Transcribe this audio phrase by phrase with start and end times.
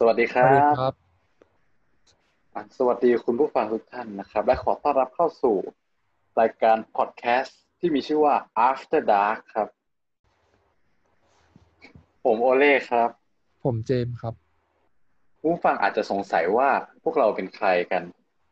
[0.00, 0.94] สวัสดีคสวัรัสดีคบรับ
[2.54, 5.56] อะสวัสดีคุณผู้ฟังทุกท่านนะครับ และขอต้อนรับเข้าสู่
[6.40, 8.34] รายการพอดแคสต์ที่มีชื่อว่า
[8.68, 9.68] After Dark ครับ
[12.24, 13.10] ผมโอเล่ครับ
[13.64, 14.34] ผมเจมส์ครับ
[15.38, 16.68] คุณผู้ฟังอาจจะสงสัยว่า
[17.02, 18.02] พวกเราเป็นใครกัน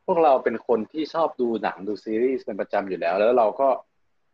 [0.06, 3.68] พวกเราเป็นคนที่ชอบดูหนังดูซีรีส์เป็นประจำอยู่แล้ว แล้วเราก็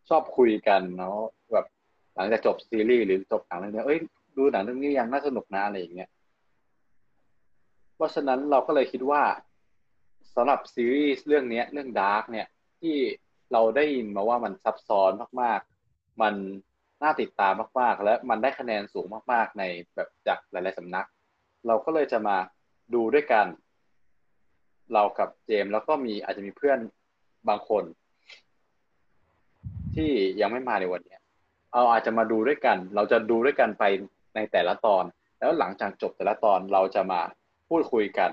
[0.09, 1.19] ชอบคุยกันเนาะ
[1.53, 1.67] แบบ
[2.15, 3.99] หลังจากจบซีรีส์หรือจบหนังเรื่องนี้เอ้ย
[4.37, 6.11] ดูหนังเรื่องนี้ยังน่าสนุกนะอะไรอย่างเงี้ย
[8.01, 9.23] เพราะฉะนั้นเราก็เลยคิดว่า
[10.35, 12.47] สำหรับซีรีส์เรื่องนี้เรื่องดาร์กเนี่ย
[12.81, 12.97] ที่
[13.53, 15.11] เราได้ยินมาว่ามันซับซ้อน
[15.43, 16.35] มากๆ มัน
[17.03, 19.63] น่าติดตามมากๆ และมันได้คะแนนสูงมากๆ ใน
[19.95, 21.07] แบบจากหลาย ๆสำนัก
[21.67, 22.37] เราก็เลยจะมา
[22.95, 23.47] ดูด้วยกัน
[24.93, 26.79] เรากับเจมแล้วก็มีอาจจะมีเพื่อน
[27.49, 27.85] บางคน
[29.95, 31.17] ที่ยังไม่มาในวันนี้
[31.73, 33.85] เอาอาจจะมาดูด้วยกัน เราจะดูด้วยกันไป
[34.35, 35.05] ในแต่ละตอน
[35.39, 37.21] แล้วหลังจากจบแต่ละตอนเราจะมา
[37.71, 38.31] พูดคุยกัน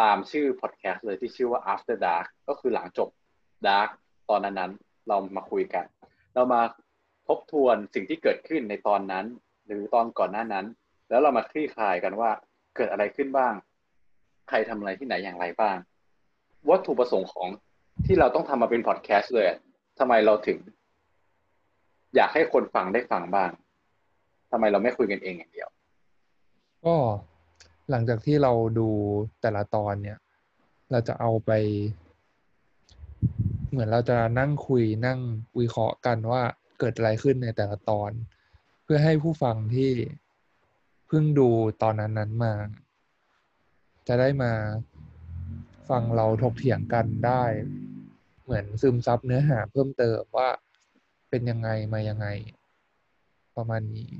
[0.00, 3.08] ตามชื่อพอดแคสต์เลยที่ชื่อว่า After Dark ก็คือหลังจบ
[3.66, 3.88] Dark
[4.30, 5.84] ตอนนั้นๆเรามาคุยกัน
[6.34, 6.62] เรามา
[7.28, 9.24] ทบทวนสิ่งที่เกิดขึ้นในตอนนั้น
[9.66, 10.66] หรือตอนก่อนหน้านั้น
[11.08, 12.30] แล้วเรามาคลี่คลายกันว่า
[12.76, 13.54] เกิดอะไรขึ้นบ้าง
[14.48, 15.76] ใครทำอะไรที่ไหนอย่างไรบ้าง
[16.70, 17.48] วัตถุประสงค์ของ
[18.06, 19.46] ที่เราต้องทำมาเป็นพอดแคสต์เลย
[19.98, 20.58] ทำไมเราถึง
[22.16, 23.50] อยากให้คนฟังได้ฟังบ้าง
[24.50, 25.68] ทำไมเราไม่คุยกันเองอย่างเดียว
[26.84, 26.94] ก็
[27.92, 28.88] หลังจากที่เราดู
[29.40, 30.18] แต่ละตอนเนี่ย
[30.90, 31.50] เราจะเอาไป
[33.70, 35.20] เหมือนเราจะนั่งคุยนั่ง
[35.58, 36.42] วิเคราะห์กันว่า
[36.78, 38.10] เกิดอะไรขึ้นในแต่ละตอน
[38.84, 39.92] เพื่อให้ผู้ฟังที่
[41.06, 41.48] เพิ่งดู
[41.82, 42.54] ตอนนั้นนั้นๆมา
[44.08, 44.52] จะได้มา
[45.88, 47.44] ฟังเราถกเถียงกันได้
[48.44, 50.48] เหมือนซึมซับเนื้อหาเพิ่มเติมว่า
[51.30, 52.26] เป็นยังไงมายังไง
[53.56, 54.10] ประมาณนี้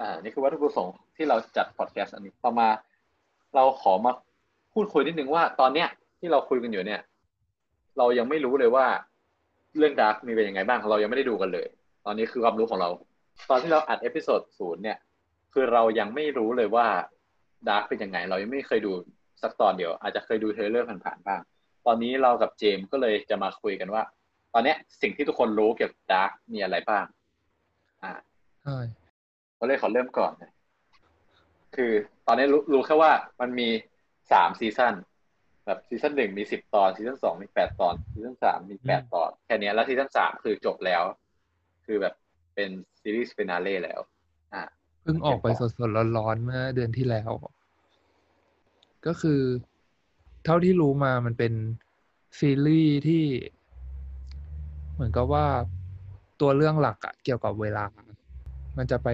[0.00, 2.68] อ่านี่คือวัตถุประสงค์ที่เราจัดพอดแคสต์อันนี้ต่อมา
[3.54, 4.12] เราขอมา
[4.74, 7.00] พูดคุยนิดนึงว่าตอนเนี้ยที่เราคุยกันอยู่เนี่ย
[7.98, 8.86] เรายังไม่รู้เลยว่า
[9.76, 11.66] เรื่อง Dark มีเป็นยังไงบ้างเรายังไม่ได้ดูกันเลย
[12.04, 12.88] ตอนนี้คือความรู้ของเรา
[13.50, 14.98] ตอนที่เราอัด episode ศูนย์เนี่ย
[15.52, 16.86] คือเรายังไม่รู้เลยว่า
[17.68, 18.92] Dark เป็นยังไง เรายังไม่เคยดู
[19.42, 21.40] สักตอนเดียว อาจจะเคยดู trailer ผ่านๆบ้าง
[21.86, 24.02] ตอนนี้เรากับเจมส์ก็เลยจะมาคุยกันว่า
[24.54, 27.04] ตอนเนี้ยสิ่งที่ทุกคนรู้เกี่ยวกับ Dark มีอะไรบ้าง
[28.02, 28.12] อ่า
[28.62, 28.78] ใช่
[29.60, 30.52] ก็เลยขอเริ่มก่อนนะ
[31.76, 31.92] คือ
[32.26, 33.68] ตอนนี้รู้รู้แค่ว่ามันมี
[34.32, 34.94] สามซีซั่น
[35.66, 41.02] แบบซีซั่นหนึ่งมีสิบตอนซีซั่นสองมีแปดตอนซีซั่นสามมีแปดตอนแค่เนี้ยแล้วซีซั่นสามคือจบแล้ว
[41.86, 42.14] คือแบบ
[42.54, 44.00] เป็น series finale แล้ว
[44.54, 44.62] อ่า
[45.02, 47.30] เพิ่งออกไปสดๆร้อนๆเมื่อเดือนที่แล้ว
[49.06, 49.40] ก็คือ
[50.44, 51.52] เท่าที่รู้มามันเป็น
[52.38, 53.24] ซีรีส์ที่
[54.94, 55.46] เหมือนกับว่า
[56.40, 57.84] ตัวเรื่องหลักอะเกี่ยวกับเวลา
[58.78, 59.08] มันจะไป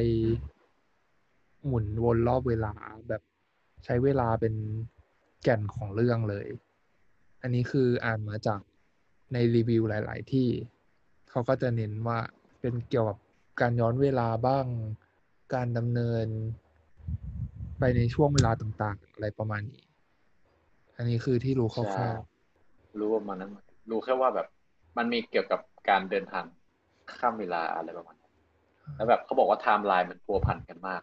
[1.66, 2.72] หมุนวนรอบเวลา
[3.08, 3.22] แบบ
[3.84, 4.54] ใช้เวลาเป็น
[5.42, 6.46] แก่นของเรื่องเลย
[7.42, 8.60] อันนี้คืออ่านมาจาก
[9.32, 10.48] ในรีวิวหลาย ๆ ที่
[11.30, 12.18] เขาก็จะเน้นว่า
[12.60, 13.18] เป็นเกี่ยวกับ
[13.60, 14.66] การย้อนเวลาบ้าง
[15.54, 16.26] การดำเนิน
[17.78, 19.84] ไปในช่วงเวลาต่าง ๆ อะไรประมาณนี้
[20.96, 23.50] อันนี้คือที่รู้คร่าวๆรู้ว่ามันนั้น
[23.90, 24.46] รู้แค่ว่าแบบ
[24.96, 26.44] มันมีเกี่ยวกับการเดินทาง
[27.18, 28.23] ข้ามเวลาอะไรประมาณนั้
[28.96, 31.02] แล้วแบบเขาบอกว่าไทม์ไลน์มันพัวพันกันมาก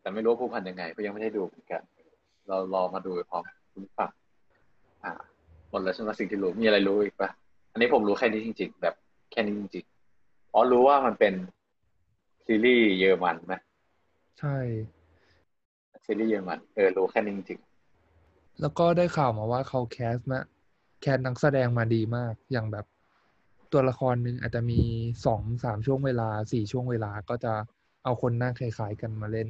[0.00, 1.82] แต่ไม่รู้ว่าพัวพันยังไงเพราะยังไม่ได้ดูเหมือนกัน
[2.48, 4.10] เรารอมาดูไปพร้อมคุณฟัง
[5.04, 5.12] อ่า
[5.70, 7.30] หมดแล้วใช่ไหมสิ่งที่รู้มีอะไรรู้อีกปะ
[7.72, 8.94] อันนี้ผมรู้แค่นี้จริง ๆ แบบ
[9.32, 11.34] แค่นี้จริงๆอ๋อรู้ว่ามันเป็น
[12.46, 14.56] ซีรีส์เยอรมันไหมๆใช่
[16.04, 17.60] ซีรีส์เยอรมันเออรู้แค่นี้จริง
[18.60, 20.40] แล้วก็ได้ข่าวมาว่าเขาแคสมา
[21.00, 22.86] แคสนักแสดงมาดีมากอย่างแบบ
[23.72, 24.80] ตัวละครหนึ่งอาจจะมี
[25.26, 27.52] สองสามช่วงเวลาสี่ช่วงเวลาก็จะ
[28.04, 29.48] เอาคนหน้าคล้ายๆกันมาเล่น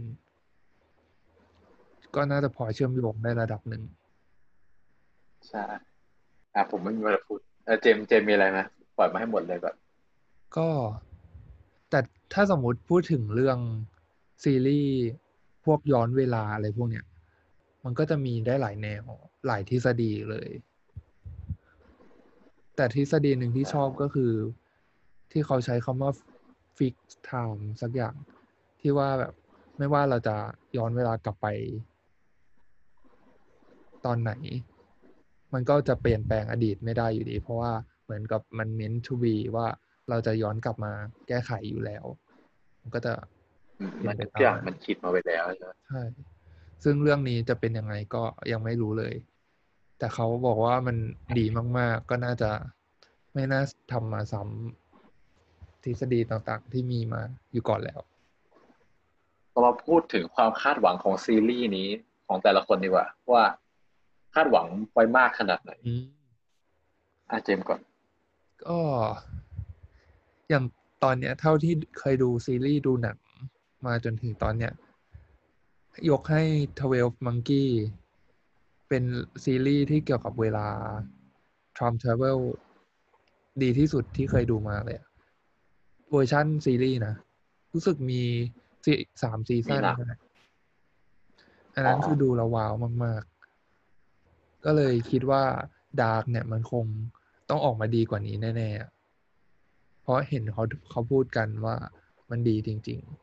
[2.15, 5.65] ก็น่าจะพอเชื่อมโยงได้ระดับหนึ่งๆใช่
[6.55, 8.59] อะผมไม่มีอะไรพูดเออเจมส์เจมส์มีอะไรไหม
[8.97, 9.77] ปล่อยมาให้หมดเลยแบบ
[10.57, 10.69] ก็
[11.91, 12.01] แต่
[12.33, 13.59] ถ้าสมมุติพูดถึงเรื่อง
[14.45, 14.97] ซีรีส์
[15.65, 17.05] พวกย้อนเวลาอะไรพวกเนี้ย
[17.85, 19.03] มันก็จะมีได้หลายแนว
[19.47, 20.49] หลายทฤษฎีเลย
[22.77, 24.33] แต่ทฤษฎีหนึ่งที่ชอบก็คือ
[25.33, 26.13] ที่เขาใช้คำว่า
[26.79, 26.95] fix
[27.29, 28.15] time สักอย่าง
[28.81, 29.33] ที่ว่าแบบ
[29.79, 30.37] ไม่ว่าเราจะ
[30.77, 31.47] ย้อนเวลากลับไป
[34.07, 34.33] ตอนไหน
[35.53, 37.73] มันก็จะเปลี่ยนแปลงอดีตไม่ได้อยู่ดี เพราะว่า
[38.05, 39.67] เหมือนกับมัน meant to be ว่า
[40.09, 40.93] เราจะย้อนกลับมา
[41.29, 42.05] แก้ไขอยู่แล้ว
[42.81, 43.13] มันก็จะ
[43.81, 46.03] อืมมันทุกอย่างมันคิดมาไว้แล้วใช่ไหมใช่
[46.85, 48.23] ซึ่งเรื่องนี้จะเป็นยังไงก็
[48.53, 49.15] ยังไม่รู้เลย
[50.03, 50.97] แต่เขาบอกว่ามัน
[51.39, 51.47] ดี
[51.79, 52.51] มากๆ ก็น่าจะ
[53.35, 53.63] ไม่น่า
[53.93, 57.21] ทำมาซ้ำทฤษฎีต่างๆ ที่มีมา
[57.53, 58.01] อยู่ก่อนแล้ว
[59.51, 61.89] เรามาพูดถึงความคาดหวังของซีรีส์นี้
[62.27, 63.45] ของแต่ละคนดีกว่า ว่า
[64.35, 66.05] คาดหวังไว้มากขนาดไหนอืม
[67.31, 67.81] อาเจมส์ก่อน
[68.67, 68.79] ก็
[70.49, 70.65] อย่าง
[71.03, 73.19] ตอนเนี้ย เท่าที่เคยดูซีรีส์ดูหนัง
[73.87, 74.73] มาจนถึงตอนเนี้ย
[76.11, 76.43] ยกให้
[76.81, 77.67] Twelve Monkey
[78.93, 79.11] เป็น
[79.45, 80.67] ซีรีส์ที่เกี่ยวกับเวลา
[81.79, 82.39] Time Travel
[83.63, 85.09] ดีที่สุดที่เคยดูมาเลยอะ
[86.11, 87.15] เวอร์ชั่นซีรีส์นะ
[87.73, 88.23] รู้สึกมี
[88.85, 88.93] ซี
[89.23, 90.19] สามซีซั่นนะ
[91.75, 92.73] อันนั้นคือดูแล้วว้าว
[93.05, 93.23] มาก
[93.93, 95.43] ๆ ก็เลยคิดว่า
[96.01, 96.85] Dark เนี่ยมันคง
[97.49, 98.91] ต้องออกมาดีกว่านี้แน่ๆอะ
[100.03, 101.77] เพราะเห็นเขาเขาพูดกันว่า
[102.31, 103.23] มันดีจริง ๆ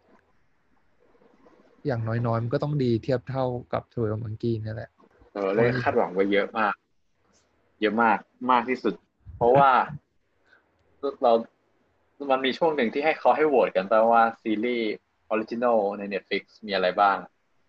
[1.85, 4.91] อย่างน้อย ๆ มันก็ต้องดีเทียบเท่ากับ Twelve Monkey นี่แหละ
[5.33, 6.73] เออเลยคาดหวังไว้เยอะมาก
[7.81, 8.17] เยอะมาก
[8.51, 8.93] มากที่สุด
[9.35, 9.71] เพราะว่า
[11.23, 11.33] เรา
[12.31, 14.93] มันมีช่วงหนึ่งที่ให้เขาให้โหวตกันแบบว่าซีรีส์
[15.29, 17.17] original ใน Netflix มีอะไรบ้าง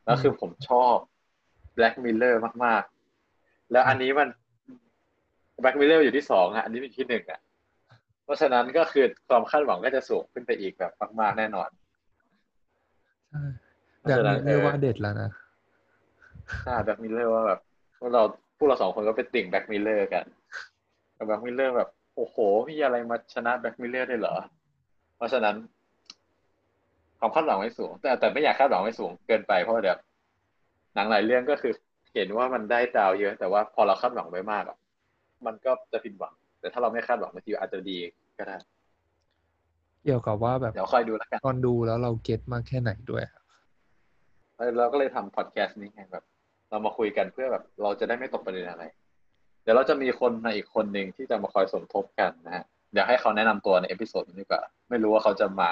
[0.04, 0.94] แล้วคือผมชอบ
[1.76, 2.34] Black Mirror
[2.64, 2.82] มาก
[3.26, 4.28] ๆ แล้วอันนี้มัน
[5.62, 7.40] Black Mirror อยู่ที่สองอะ อันนี้เป็นที่หนึ่งอะ
[8.24, 11.68] เพราะฉะนั้นก็คือความคาดหวังก็จะสูงขึ้นไปอีกแบบมาก ๆ แน่นอน
[13.30, 13.42] ใช่
[14.02, 15.30] แบบนี้เรียกว่าเด็ดแล้วนะ
[16.64, 17.60] ใช่ Black Mirror ว่าแบบ
[17.98, 18.22] พวกเรา
[18.56, 20.24] พวกเราสองคนก็ไปติ่ง Black Mirror กัน
[21.14, 22.36] แต่ Black Mirror แบบโอ้โห
[22.68, 24.34] มีอะไรมาชนะ Black Mirror ได้เหรอ
[25.16, 25.56] เพราะฉะนั้น
[27.18, 29.98] ความคาดหวังไม่สูง แต่แต่ไม่อยากคาดหวังไม่สูงเกินไปเพราะว่าเดี๋ยว
[30.94, 31.72] หนังหลายเรื่องก็คือ
[32.14, 34.76] เห็นว่ามันได้ดาวเยอะ แต่ว่าพอเราคาดหวังไว้มากอะ
[35.46, 37.98] มันก็จะผิดหวัง แต่ถ้าเราไม่คาดหวังบางทีอาจจะดี
[38.38, 38.56] ก็ได้
[40.04, 43.40] เกี่ยวกับว่าแบบเดี๋ยวค่อยดูแล้วกันตอนดูแล้วเรา get มากแค่ไหนด้วยอะ
[44.78, 46.24] เราก็เลยทำพอดแคสต์นี้ไงแบบ
[46.70, 48.84] เรามาคุยกันเพื่อแบบ เราจะได้ไม่ตกประเด็นอะไร
[49.62, 55.70] เดี๋ยวเราจะมีคนในอีกคนหนึ่งที่จะมาคอยสมทบกันนะฮะเดี๋ยวให้เขาแนะนำตัวใน episode นี้ดีกว่าไม่รู้ว่าเขาจะมา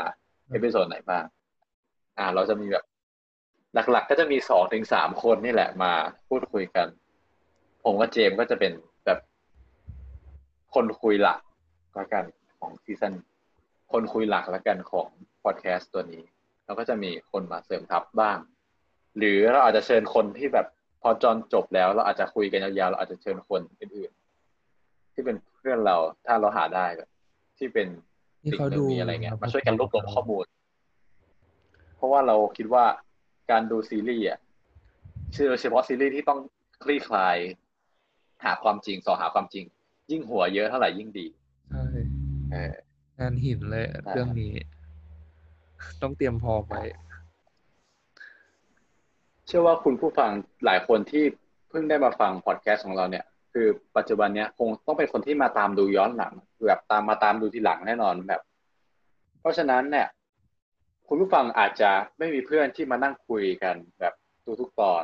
[0.51, 1.25] episode ไหนบ้าง
[2.19, 2.85] อ่า เราจะมีแบบ
[3.75, 5.93] หลักๆ ก็จะมีสองถึงสามคนนี่แหละมา
[6.29, 6.87] พูดคุยกัน
[7.85, 8.73] ผมกับเจมส์ก็จะเป็น
[9.05, 9.19] แบบ
[10.75, 11.41] คนคุยหลัก
[11.95, 12.25] แล้วกัน
[12.59, 13.15] ของซีซั่น
[13.93, 15.09] คนคุยหลักแล้วกันของ
[15.43, 16.23] พอดแคสต์ตัวนี้
[16.65, 18.39] แล้วก็จะมีคนมาเสริมทับบ้าง
[19.17, 20.67] หรือเราอาจจะเชิญคนที่แบบ
[21.03, 25.97] พอจอนจบแล้วเราอาจจะคุยกันยาวๆเราอาจจะเชิญคนอื่นๆที่เป็นเพื่อนเรา
[26.27, 27.09] ถ้าเราหาได้แบบ
[27.59, 27.89] ที่เป็น
[28.45, 30.45] นี่สิ่งเขาหนึ่ดูงมีอะไรเงี้ยมาช่วยกันรวบรวมข้อมูล
[31.97, 32.85] เพราะว่าเราคิดว่า
[33.51, 34.39] การดูซีรีส์อะ
[35.49, 36.41] โดยเฉพาะซีรีส์ที่ต้อง
[36.85, 37.37] คลี่คลาย
[38.45, 39.65] หาความจริงสอหาความจริง
[40.11, 41.27] ยิ่งหัวเยอะเท่าไหร่ยิ่งดี
[41.71, 41.85] ใช่
[42.53, 42.75] เออ
[43.19, 44.53] งานหินเลยอะใช่เรื่องนี้
[46.03, 46.83] ต้องเตรียมพร้อมไว้
[49.49, 50.31] เชื่อว่าคุณผู้ฟัง
[50.65, 51.25] หลายคนที่
[51.69, 53.67] เพิ่งได้มาฟังพอดแคสต์ของเราเนี่ย คือ
[53.97, 56.35] ปัจจุบันเนี้ยคงต้องเป็นคนที่มาตามดูย้อนหลัง
[56.67, 58.41] แบบตามมาตามดูทีหลังแน่นอนแบบ
[59.41, 60.09] เพราะฉะนั้นเนี่ย
[61.09, 64.15] คุณผู้ฟังอาจจะไม่มีเพื่อนที่มานั่งคุยกันแบบ
[64.61, 65.03] ทุกๆตอน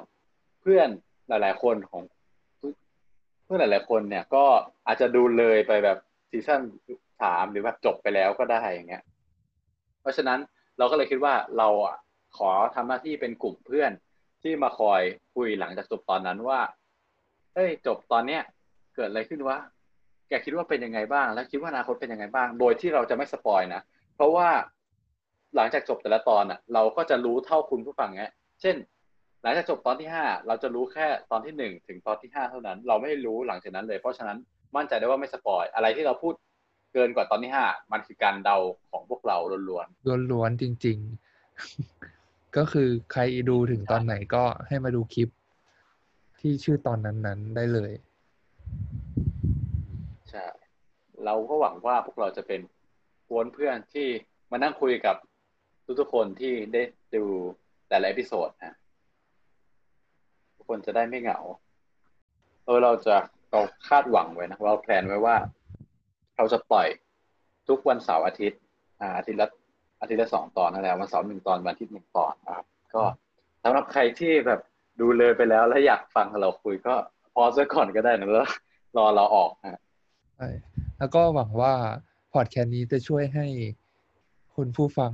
[0.63, 0.89] เพื่อน
[1.29, 2.03] หลาย ๆ คนของ
[3.45, 4.45] เพื่อนหลาย ๆ คนเนี่ยก็
[4.87, 5.99] อาจจะดูเลยไปแบบ
[6.31, 6.61] ซีซั่น
[7.23, 9.03] สามหรือแบบจบไปแล้วก็ได้อย่างเงี้ย
[10.01, 10.39] เพราะฉะนั้น
[10.79, 11.97] เราก็เลยคิดว่าเราอะ
[12.37, 13.91] ขอทำหน้าที่เป็นกลุ่มเพื่อน
[14.45, 15.01] ที่มาคอย
[15.35, 16.61] คุยหลังจากจบตอนนั้นว่า
[17.55, 18.43] เอ้ย จบตอนเนี้ย
[18.97, 19.57] เกิดอะไรขึ้นวะ
[20.29, 23.81] แกคิดว่าเป็นยังไงบ้าง แล้วคิดว่าอนาคตเป็นยังไงบ้าง โดยที่เราจะไม่สปอยนะ
[24.17, 24.49] เพราะว่า
[25.57, 28.77] หลังจากจบแต่ละตอนอะ เราก็จะรู้เท่าคุณผู้ฟังเนี้ย เช่น
[29.43, 34.39] หลังจากจบตอนที่ห้าเราจะรู้แค่ตอนที่หนึ่งถึงตอนที่ห้าเท่านั้น เราไม่รู้หลังจากนั้นเลย เพราะฉะนั้น
[34.77, 36.35] มั่นใจได้ว่าไม่สปอย อะไรที่เราพูด
[36.93, 38.57] เกินกว่าตอนที่ห้ามันคือการเดา
[38.91, 39.37] ของพวกเรา
[39.69, 42.14] ล้วนๆล้วนๆจริง ๆ
[42.57, 45.29] ก็คือใครดูถึงตอนไหนก็ให้มาดูคลิป
[46.41, 47.93] ที่ชื่อตอนนั้นๆได้เลย
[50.31, 50.47] ใช่
[51.25, 52.61] เราก็หวังว่าพวกเราจะเป็น
[53.29, 54.09] ก๊วนเพื่อนที่
[54.51, 55.17] มานั่งคุยกับ
[56.01, 56.83] ทุกๆคนที่ได้
[57.15, 57.25] ดู
[57.89, 58.77] แต่ละ episode นะ
[60.57, 61.39] ทุกคนจะได้ไม่เหงา
[62.65, 63.17] เออเราจะ
[63.51, 65.37] เราคาดหวังไว้นะเรา plan ไว้ว่า
[66.37, 66.89] เราจะปล่อย
[67.69, 68.61] ทุกวันเสาร์อาทิตย์
[69.17, 69.49] อาทิตย์ละ
[70.01, 73.03] อาทิตย์ละสองตอนนั่นแหละวันเสาร์หนึ่งตอนวันอาทิตย์หนึ่งตอนนะครับ ก็
[73.63, 74.61] สำหรับใครที่แบบ
[75.01, 76.95] ดูเลยไปแล้วแล้วอยากฟังเราคุยก็
[77.35, 78.49] พอซะก่อนก็ได้นะแล้ว
[78.97, 79.81] รอเราออกนะ
[80.37, 80.49] ใช่
[80.99, 81.75] แล้วก็หวังว่า
[82.33, 83.47] พอดแคสต์นี้จะช่วยให้
[84.57, 85.13] คุณผู้ฟัง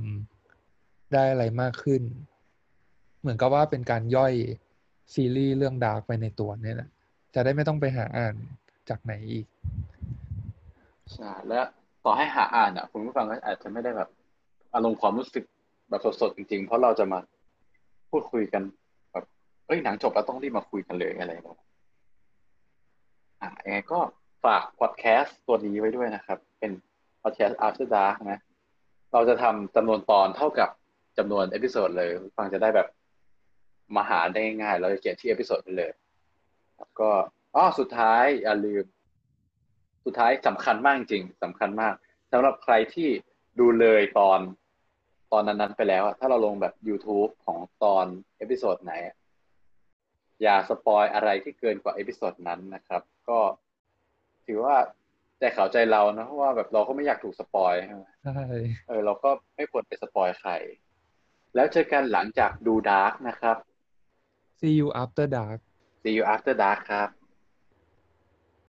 [1.13, 2.01] ได้อะไรมากขึ้น
[3.19, 4.33] เหมือนกับว่าเป็นการย่อย
[5.13, 6.89] ซีรีส์เรื่องดาร์กไปในตัวเนี่ยแหละ
[7.35, 8.35] จะได้ไม่ต้องไปหาอ่าน
[8.89, 9.45] จากไหนอีก
[11.13, 11.65] ใช่แล้ว
[12.05, 14.09] ต่อให้หาอ่านอะ คุณผู้ฟังก็อาจจะไม่ได้แบบ
[14.73, 15.43] อารมณ์ความรู้สึก
[15.89, 17.19] แบบสดๆจริงๆ เพราะเราจะมา
[18.09, 18.63] พูดคุยกัน
[19.11, 19.25] แบบ
[19.65, 21.57] เอ้ยหนังจบแล้วต้องรีบมาคุยกันเลยอะไรแบบ
[23.41, 23.99] อะยังไงก็
[24.45, 26.71] ฝากพอดแคสต์ตัวนี้ไว้ด้วยนะครับ เป็น
[27.21, 28.39] พอดแคสต์ After Dark นะ
[29.13, 30.69] เราจะทำจำนวนตอนเท่ากับ
[31.17, 32.87] จำนวน episode เลย ฟังจะได้แบบ
[33.95, 35.91] มาหาได้ง่าย เราจะเขียนที่ episode ไปเลย
[36.99, 37.11] ก็
[37.55, 38.85] อ๋อสุดท้ายอย่าลืม
[40.05, 41.93] สุดท้ายสำคัญมากจริงสำคัญมาก
[42.31, 43.09] สำหรับใครที่
[43.59, 44.39] ดูเลยตอน
[45.33, 48.05] ตอนนั้นๆไปแล้วอะถ้าเราลงแบบ YouTube ของตอน
[48.37, 49.15] episode ไหนอะ
[50.41, 53.39] อย่าสปอยอะไรที่เกินกว่า episode นั้นนะครับ ก็
[54.47, 54.75] ถือว่า
[55.39, 58.41] ใจเขาใจเรานะเพราะว่าแบบเราก็ไม่อยากถูกสปอยใช่ไหมใช่
[58.87, 60.51] เออเราก็ไม่ควรไปสปอยใคร
[61.55, 63.57] แล้วเจอกันหลังจากดู Dark นะครับ
[64.59, 65.59] see you after dark
[66.01, 67.09] see you after dark ครับ